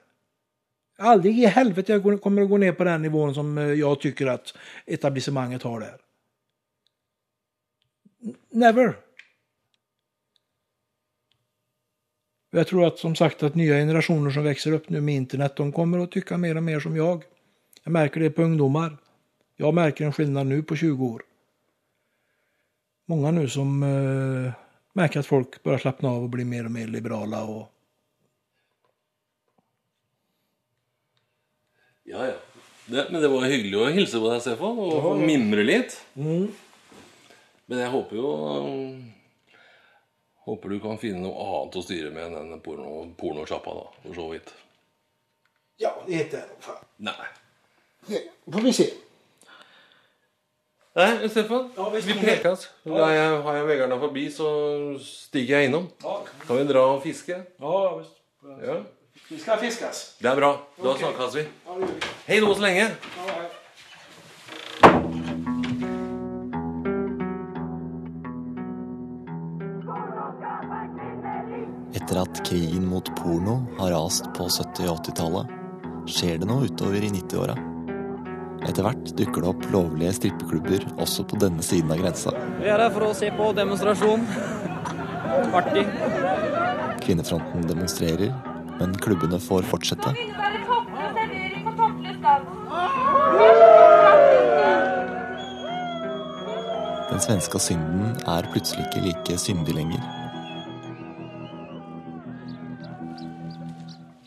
[0.98, 4.26] Aldri i helvete jeg kommer å gå ned på den nivån som jeg jag tycker
[4.26, 4.52] att
[4.86, 6.00] etablissemanget har der.
[8.50, 8.96] Never.
[12.52, 15.72] Jeg tror at, som sagt at nye generationer som vokser opp nu med internet, de
[15.72, 17.22] kommer å tykke mer og mer som jeg.
[17.84, 18.96] Jeg merker det på ungdomar.
[19.58, 21.29] Jeg merker en skillnad nu på 20 år.
[23.10, 24.52] Många nu som eh,
[24.92, 27.72] märker att folk börjar slappna av och bli mer och mer liberala och
[32.04, 32.32] Ja, ja.
[32.86, 35.96] Det, men det var hyggelig å hilse på deg, Stefan, og få mimre litt.
[36.14, 38.30] Men jeg håper jo
[40.46, 44.22] Håper du kan finne noe annet å styre med enn den porno, pornosjappa, da, for
[44.22, 44.54] så vidt.
[45.82, 46.62] Ja, det heter det.
[46.62, 46.82] Fan.
[47.10, 47.30] Nei.
[48.06, 48.92] Det får vi se.
[50.96, 51.68] Nei, Stefan.
[51.76, 52.64] Ja, vi prekes.
[52.84, 54.48] Har jeg, har jeg Vegard forbi, så
[55.04, 55.86] stiger jeg innom.
[56.02, 57.36] Ja, Kan vi dra og fiske?
[57.60, 58.16] ja visst.
[58.66, 58.80] Ja.
[59.30, 60.02] Vi skal fiskes.
[60.18, 60.50] Det er bra.
[60.82, 61.46] Da snakkes vi.
[61.46, 61.78] Ja.
[62.26, 62.88] Hei nå så lenge.
[62.90, 63.46] Ja, hei.
[71.94, 75.54] Etter at krigen mot porno har rast på 70- og 80-tallet,
[76.10, 77.56] skjer det noe utover i 90-åra.
[78.68, 82.34] Etter hvert dukker det opp lovlige strippeklubber også på denne siden av grensa.
[82.60, 84.26] Vi er her for å se på demonstrasjon.
[85.56, 85.86] Artig.
[87.00, 88.34] Kvinnefronten demonstrerer,
[88.76, 90.12] men klubbene får fortsette.
[97.10, 100.04] Den svenske synden er plutselig ikke like syndig lenger.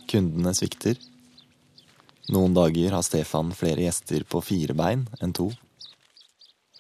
[0.10, 1.00] Kundene svikter.
[2.34, 5.52] Noen dager har Stefan flere gjester på fire bein enn to.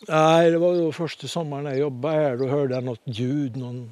[0.07, 2.39] Nei, det var jo første sommeren jeg jobba her.
[2.39, 3.83] Da hørte jeg noe ljud, Noen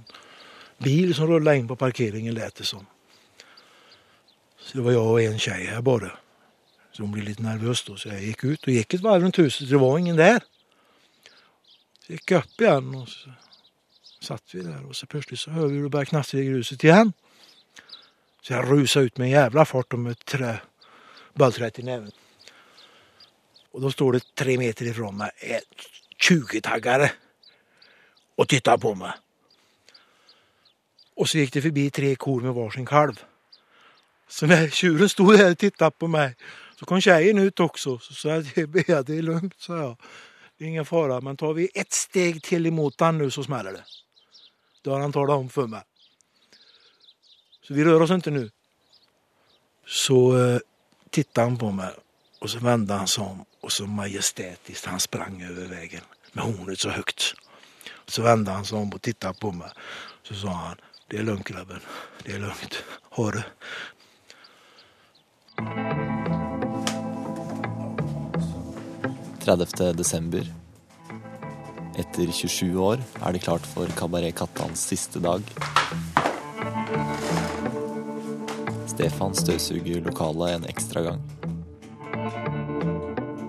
[0.81, 2.87] bil som rulla inn på parkeringen lät det som.
[4.59, 6.11] Så det var jeg og en tjej her bare.
[6.91, 9.39] Så hun ble litt nervøs, da, så jeg gikk ut Og gikk et varv rundt
[9.39, 9.69] huset.
[9.69, 10.43] Det var ingen der.
[12.01, 13.35] Så gikk jeg opp igjen, og så
[14.21, 14.81] satt vi der.
[14.87, 17.13] Og så plutselig så hører vi det bare knastre i gruset igjen.
[18.41, 20.70] Så jeg rusa ut med en jævla fart om et ett
[21.31, 22.11] trä, bollträet i neven.
[23.71, 25.61] Och då står det tre meter ifrån mig en
[26.29, 27.11] 20-taggare
[28.37, 29.11] och tittar på mig.
[31.15, 33.23] Och så gick det förbi tre kor med varsin kalv.
[34.27, 36.35] Så när tjuren stod där och tittade på mig
[36.79, 37.99] så kom tjejen ut också.
[37.99, 39.97] Så sa jag, är, det är lugnt, sa jag.
[40.57, 43.71] Det är ingen fara, men tar vi ett steg till emot han nu så smäller
[43.71, 43.83] det.
[44.83, 45.81] Det har han talat om för mig.
[47.67, 48.51] Så vi rör oss inte nu.
[49.87, 50.59] Så eh,
[51.11, 51.89] tittade han på mig
[52.39, 56.01] och så vände han sig om och så majestätiskt han sprang över vägen
[56.33, 57.33] med hornet så högt.
[58.07, 59.69] Så vände han sig om och tittade på mig.
[60.23, 60.75] Så sa han,
[61.07, 61.79] det är lugnt grabben,
[62.23, 62.83] det är lugnt.
[63.09, 63.43] Ha det.
[69.41, 69.93] 30.
[69.93, 70.53] desember.
[71.97, 75.41] Etter 27 år er det klart for Kabaret Kattans siste dag.
[79.01, 81.21] Stefan støvsuger lokalet en ekstra gang.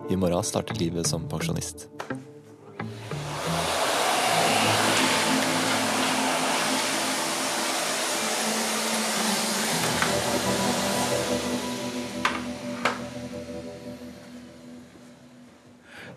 [0.09, 1.91] I morgen starter livet som pensjonist.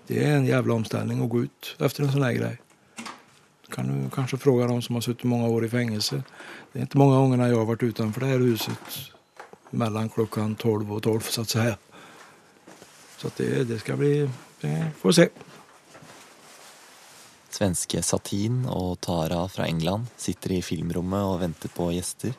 [0.08, 2.56] Det er en jævla omstilling å gå ut efter en sånn greie.
[3.76, 6.24] Kan du kanskje fråga de som har sittet mange år i fengsel.
[6.72, 8.96] Det er ikke mange gånger jeg har vært utenfor det her huset
[9.76, 11.78] mellan klockan 12 och 12 så att säga.
[13.18, 14.30] Så att det, det ska bli,
[14.62, 15.30] det får vi se.
[17.50, 22.34] Svenske Satin og Tara fra England sitter i filmrommet og venter på gjester.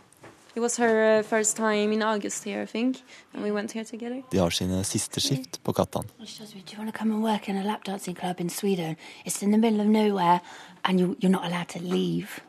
[0.56, 2.96] It was her uh, first time in August here, I think,
[3.34, 4.22] and we went here together.
[4.30, 6.04] De har sine siste skift på Kattan.
[6.18, 8.50] She says, Do you want to come and work in a lap dancing club in
[8.50, 8.96] Sweden?
[9.24, 10.40] It's in the middle of nowhere
[10.84, 12.40] and you, you're not allowed to leave.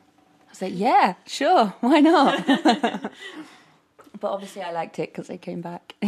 [0.47, 2.43] I was like, Yeah, sure, why not?
[4.19, 5.95] but obviously, I liked it because I came back.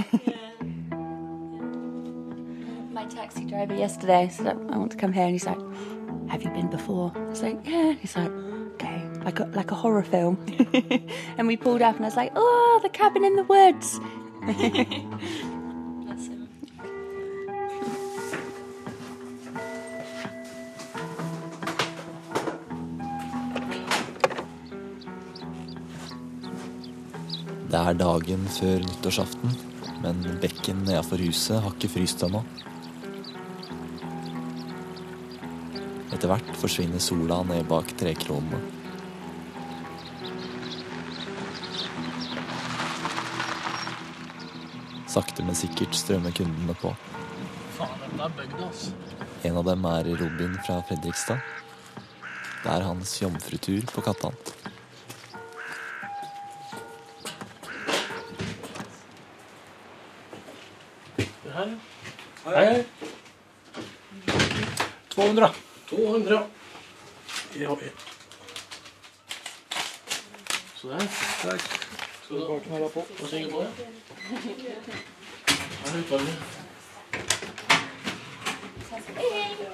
[2.91, 5.59] My taxi driver yesterday said, I want to come here, and he's like,
[6.29, 7.11] Have you been before?
[7.15, 7.93] I was like, Yeah.
[7.93, 8.31] He's like,
[8.73, 10.37] Okay, like a, like a horror film.
[11.37, 13.99] and we pulled up, and I was like, Oh, the cabin in the woods.
[27.69, 29.51] Det er dagen før nyttårsaften,
[30.01, 32.41] men bekken nedafor huset har ikke fryst ennå.
[36.09, 38.57] Etter hvert forsvinner sola ned bak trekronene.
[45.13, 46.95] Sakte, men sikkert strømmer kundene på.
[49.45, 51.45] En av dem er Robin fra Fredrikstad.
[52.63, 54.41] Det er hans jomfrutur på Kattan.
[62.63, 62.71] Ja.
[62.71, 62.85] Hej, hej.
[65.09, 65.49] 200.
[65.89, 66.43] 200.
[67.53, 67.89] vi.
[70.75, 70.99] Så der.
[71.41, 71.61] Takk.
[72.25, 73.03] Skal du Bara her på.
[73.19, 73.67] Vad säger på det?
[75.85, 76.35] Här är uttagningen.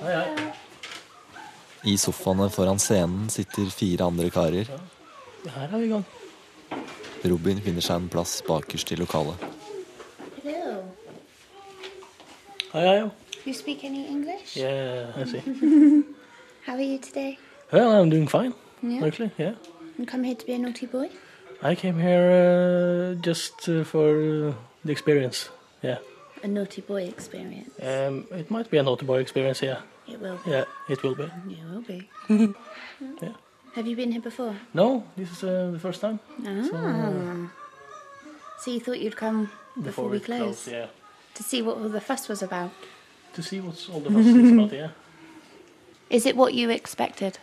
[0.01, 0.15] hei.
[0.15, 0.53] hej.
[1.83, 4.69] I sofaene foran scenen sitter fire andre karer.
[5.45, 6.05] Her er vi i gang.
[7.23, 9.54] Robin finner seg en plass bakerst i lokalet.
[12.75, 13.09] Hei, hei.
[13.45, 14.57] You speak any English?
[14.57, 15.39] Yeah, I see.
[16.65, 17.37] How are you today?
[17.71, 19.05] Well, I'm doing fine, Yeah.
[19.05, 19.53] actually, yeah.
[19.97, 21.09] You come here to be a naughty boy?
[21.63, 24.09] I came here uh, just uh, for
[24.49, 24.53] uh,
[24.83, 25.49] the experience,
[25.81, 25.99] yeah.
[26.43, 27.71] A naughty boy experience.
[27.81, 29.79] Um, it might be a naughty boy experience, yeah.
[30.05, 30.51] It will be.
[30.51, 31.23] Yeah, it will be.
[31.23, 32.09] It will be.
[33.21, 33.33] Yeah.
[33.75, 34.55] Have you been here before?
[34.73, 36.19] No, this is uh, the first time.
[36.45, 37.49] Ah.
[38.59, 39.49] So you thought you'd come
[39.81, 40.39] before, we it close?
[40.39, 40.87] closed, yeah.
[41.35, 42.71] To see what all the fuss was about?
[43.33, 44.89] To see what all the fuss is about, yeah.
[46.09, 47.37] Is it what you expected?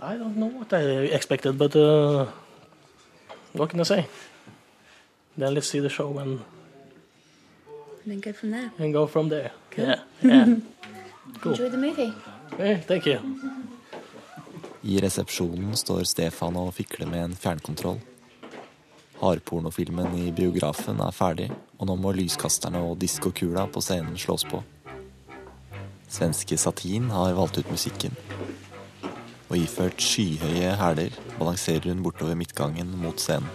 [0.00, 0.80] I don't know what I
[1.14, 2.26] expected, but uh,
[3.52, 4.06] what can I say?
[5.36, 6.40] Then let's see the show and,
[8.02, 8.70] And then go from there.
[8.78, 9.50] and go from there.
[9.70, 9.84] Cool.
[9.84, 10.46] Yeah, yeah.
[11.40, 11.52] Cool.
[11.52, 12.12] Enjoy the movie.
[12.56, 13.18] Hey, thank you.
[14.82, 18.00] I resepsjonen står Stefan og fikler med en fjernkontroll.
[19.20, 21.50] Hardpornofilmen i biografen er ferdig,
[21.80, 24.60] og nå må lyskasterne og diskokula på scenen slås på.
[26.10, 28.16] Svenske Satin har valgt ut musikken.
[29.48, 33.48] Og iført skyhøye hæler balanserer hun bortover midtgangen mot scenen.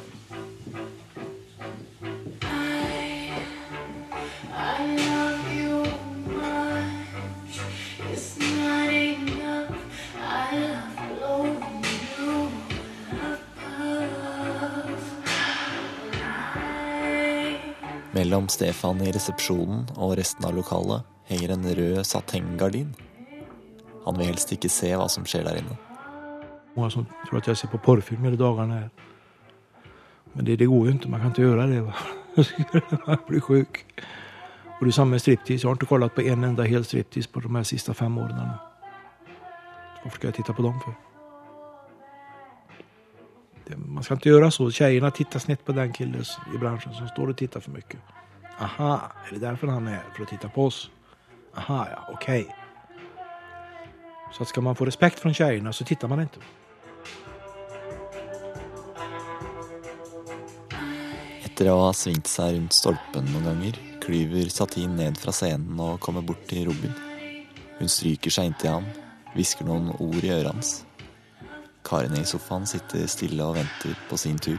[18.26, 22.88] Mellom Stefan i resepsjonen og resten av lokalet henger en rød satenggardin.
[24.02, 25.78] Han vil helst ikke se hva som skjer der inne.
[26.74, 28.90] Mange som tror at jeg ser på porrfilm i dagene her.
[30.34, 31.14] Men det, det går ju ikke.
[31.14, 31.86] man kan ikke gjøre det.
[33.08, 33.84] Man blir sjuk.
[34.80, 35.62] Og det samme med striptease.
[35.62, 38.58] Jeg har ikke kollet på en enda hel striptease på de her siste fem årene.
[40.02, 41.15] Hvorfor skal jeg titte på dem för?
[43.76, 44.72] Man ska inte göra så.
[44.72, 46.24] Tjejerna tittar snett på den killen
[46.56, 48.00] i branschen som står och tittar för mycket.
[48.60, 50.04] Aha, är det därför han är här?
[50.16, 50.90] För att på oss?
[51.56, 52.56] Aha, ja, okej.
[54.34, 56.40] Så att ska man få respekt från tjejerna så tittar man inte.
[61.46, 66.02] Etter å ha svingt seg rundt stolpen noen ganger, klyver Satin ned fra scenen og
[66.04, 66.92] kommer bort til Robin.
[67.80, 68.90] Hun stryker seg inntil han,
[69.36, 70.85] hvisker noen ord i øret hans.
[71.86, 74.58] Karene i sofaen sitter stille og venter på sin tur.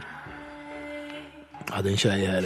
[1.67, 2.45] Jag hade en tjej här.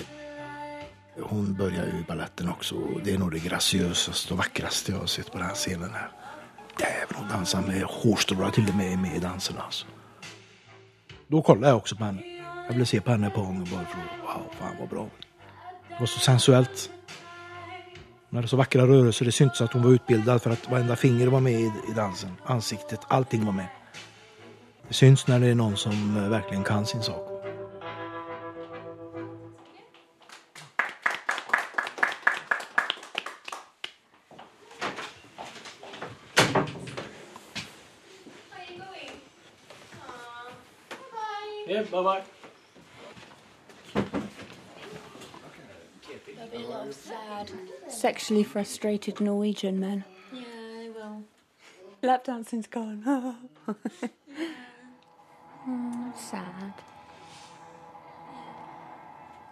[1.21, 2.65] Hon börjar ju balletten och
[3.03, 6.11] Det är nog det graciösaste och vackraste jag har sett på den här scenen här.
[6.79, 9.86] Jävlar, hon dansar med hårstrålar till och med med i dansen alltså.
[11.27, 12.21] Då kollade jag också på henne.
[12.67, 15.09] Jag ville se på henne på gången bara för att, wow, fan vad bra.
[15.89, 16.89] Det var så sensuellt.
[18.29, 19.25] Hon hade så vackra rörelser.
[19.25, 22.32] Det syntes att hon var utbildad för att varenda finger var med i dansen.
[22.45, 23.67] Ansiktet, allting var med.
[24.92, 27.28] Det syns när det är någon som eh, verkligen kan sin sak.
[41.68, 42.24] Yeah, bye bye.
[46.36, 47.52] There'll be a lot of sad,
[47.88, 50.04] sexually frustrated Norwegian men.
[50.34, 50.42] Yeah,
[50.86, 51.24] I will.
[52.02, 53.36] Lap dancing's gone.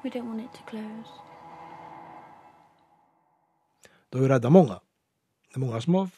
[0.04, 1.10] We don't want it to close.
[4.10, 4.80] Det har ju räddat många.
[5.50, 6.10] Det är många som har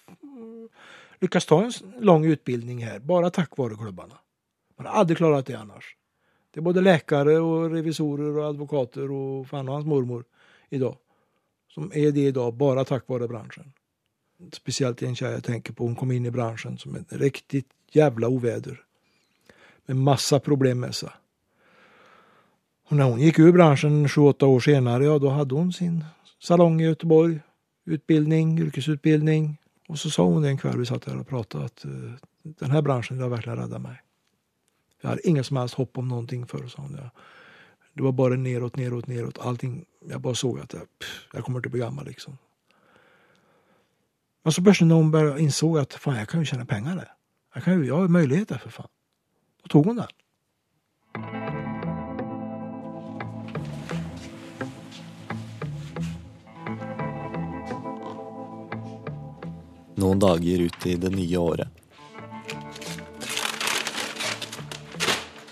[1.21, 4.17] lykkes lyckats ta en lang utbildning här bara tack vare klubbarna.
[4.77, 5.95] Man har aldrig klarat det annars.
[6.51, 10.25] Det är både läkare och revisorer och advokater och fan och hans mormor
[10.69, 10.97] idag.
[11.67, 13.73] Som är det idag bara tack vare branschen.
[14.51, 18.27] Speciellt en tjej jag tänker på, hon kom in i branschen som ett riktigt jävla
[18.27, 18.83] oväder.
[19.85, 21.09] Med massa problem med sig.
[22.91, 26.05] Och när hon gick ur branschen 28 år senare, ja då hade hon sin
[26.39, 27.39] salong i Göteborg.
[27.85, 29.57] Utbildning, yrkesutbildning.
[29.87, 32.71] Och så sa hon det en kväll vi satt där och pratade att denne den
[32.71, 34.01] här branschen har verkligen räddat mig.
[35.01, 36.97] Jag hade inget som helst hopp om någonting förr, sa hon.
[37.01, 37.09] Ja.
[37.93, 39.39] det var bara neråt, neråt, neråt.
[39.39, 39.85] Allting.
[40.09, 42.37] Jag bara såg att jag, pff, jag kommer inte bli gammal liksom.
[44.43, 47.11] Men så plötsligt när hon började insåg att fan, jag kan ju tjäna pengar där.
[47.53, 48.87] Jag, kan ju, jag har möjligheter för fan.
[49.63, 51.50] Då tog hon den.
[60.01, 61.67] Noen dager ut i det nye året.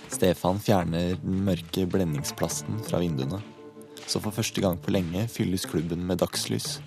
[0.10, 3.44] Stefan fjerner den mørke blendingsplasten fra vinduene.
[4.10, 6.80] Så for første gang på lenge fylles klubben med dagslys.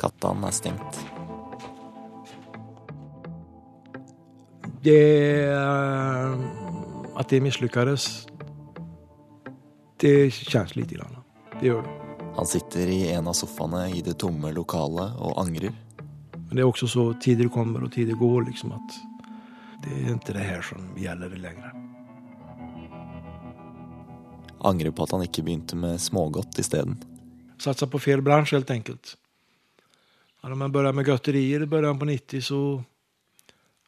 [0.00, 1.02] Kattan er stengt.
[4.80, 5.52] Det
[7.16, 7.58] Att det kjennes
[9.98, 11.25] det i lite grann.
[11.60, 11.92] Det gjør det.
[12.36, 15.72] Han sitter i en av sofaene i det tomme lokalet og angrer.
[16.36, 18.98] Men det er også så, tider kommer og tider går liksom at
[19.84, 21.70] det er ikke det her som gjelder det lenger.
[24.68, 26.98] Angrer på at han ikke begynte med smågodt isteden.
[27.62, 29.16] Satsa på fel bransje, helt enkelt.
[30.44, 32.60] Når man börjat med godterier i begynnelsen på 90 så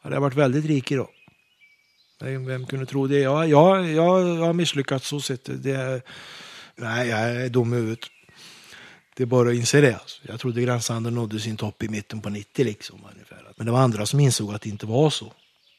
[0.03, 1.15] hadde jeg vært veldig rik i dag.
[2.49, 3.27] Hvem kunne tro det?
[3.27, 5.51] Ja, ja, jag har mislykkes så sett.
[5.63, 6.03] Det är,
[6.79, 8.11] nej, jag är dum i huvudet.
[9.17, 9.95] Det är bara att inse det.
[9.95, 10.23] Alltså.
[10.23, 13.05] Jag trodde gränshandeln nådde sin topp i mitten på 90 liksom.
[13.15, 13.53] Ungefär.
[13.57, 15.33] Men det var andra som insåg att det inte var så.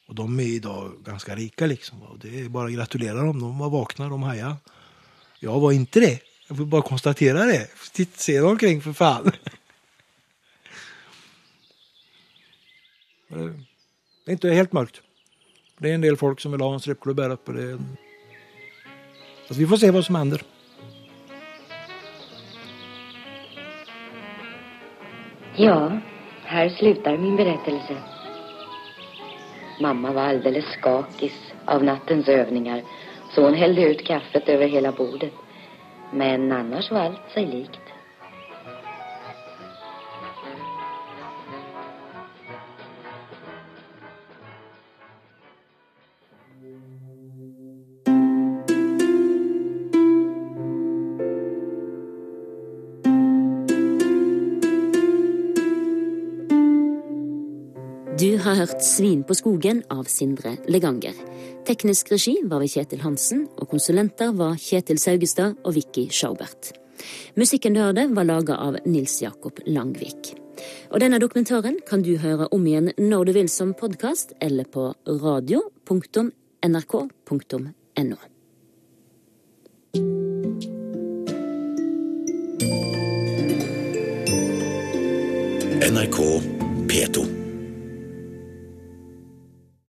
[0.07, 2.03] Och de är idag ganska rika liksom.
[2.03, 3.39] Och det är bara att gratulera dem.
[3.39, 4.55] De var vakna, de hajade.
[5.39, 6.19] Jag var inte det.
[6.47, 7.67] Jag får bara konstatera det.
[7.93, 9.31] Titt, se dig omkring för fan.
[14.25, 15.01] Det är inte helt mörkt.
[15.77, 17.51] Det är en del folk som vill ha en strippklubb här uppe.
[17.51, 17.79] Det är...
[19.49, 20.43] Vi får se vad som händer.
[25.61, 25.91] Ja,
[26.43, 27.95] här slutar min berättelse.
[29.79, 32.81] Mamma var alldeles skakis av nattens övningar
[33.29, 35.33] så hon hällde ut kaffet över hela bordet.
[36.13, 37.88] Men annars var allt sig likt.
[58.59, 61.15] Hørt Svin på skogen av Sindre Leganger.
[61.67, 66.73] Teknisk regi var ved Kjetil Hansen, og konsulenter var Kjetil Saugestad og Vicky Schaubert.
[67.39, 70.35] Musikken du hørte, var laga av Nils Jakob Langvik.
[70.91, 74.93] Og denne dokumentaren kan du høre om igjen når du vil som podkast, eller på
[75.07, 75.79] radio.nrk.no.
[85.89, 86.17] NRK
[86.89, 87.38] P2.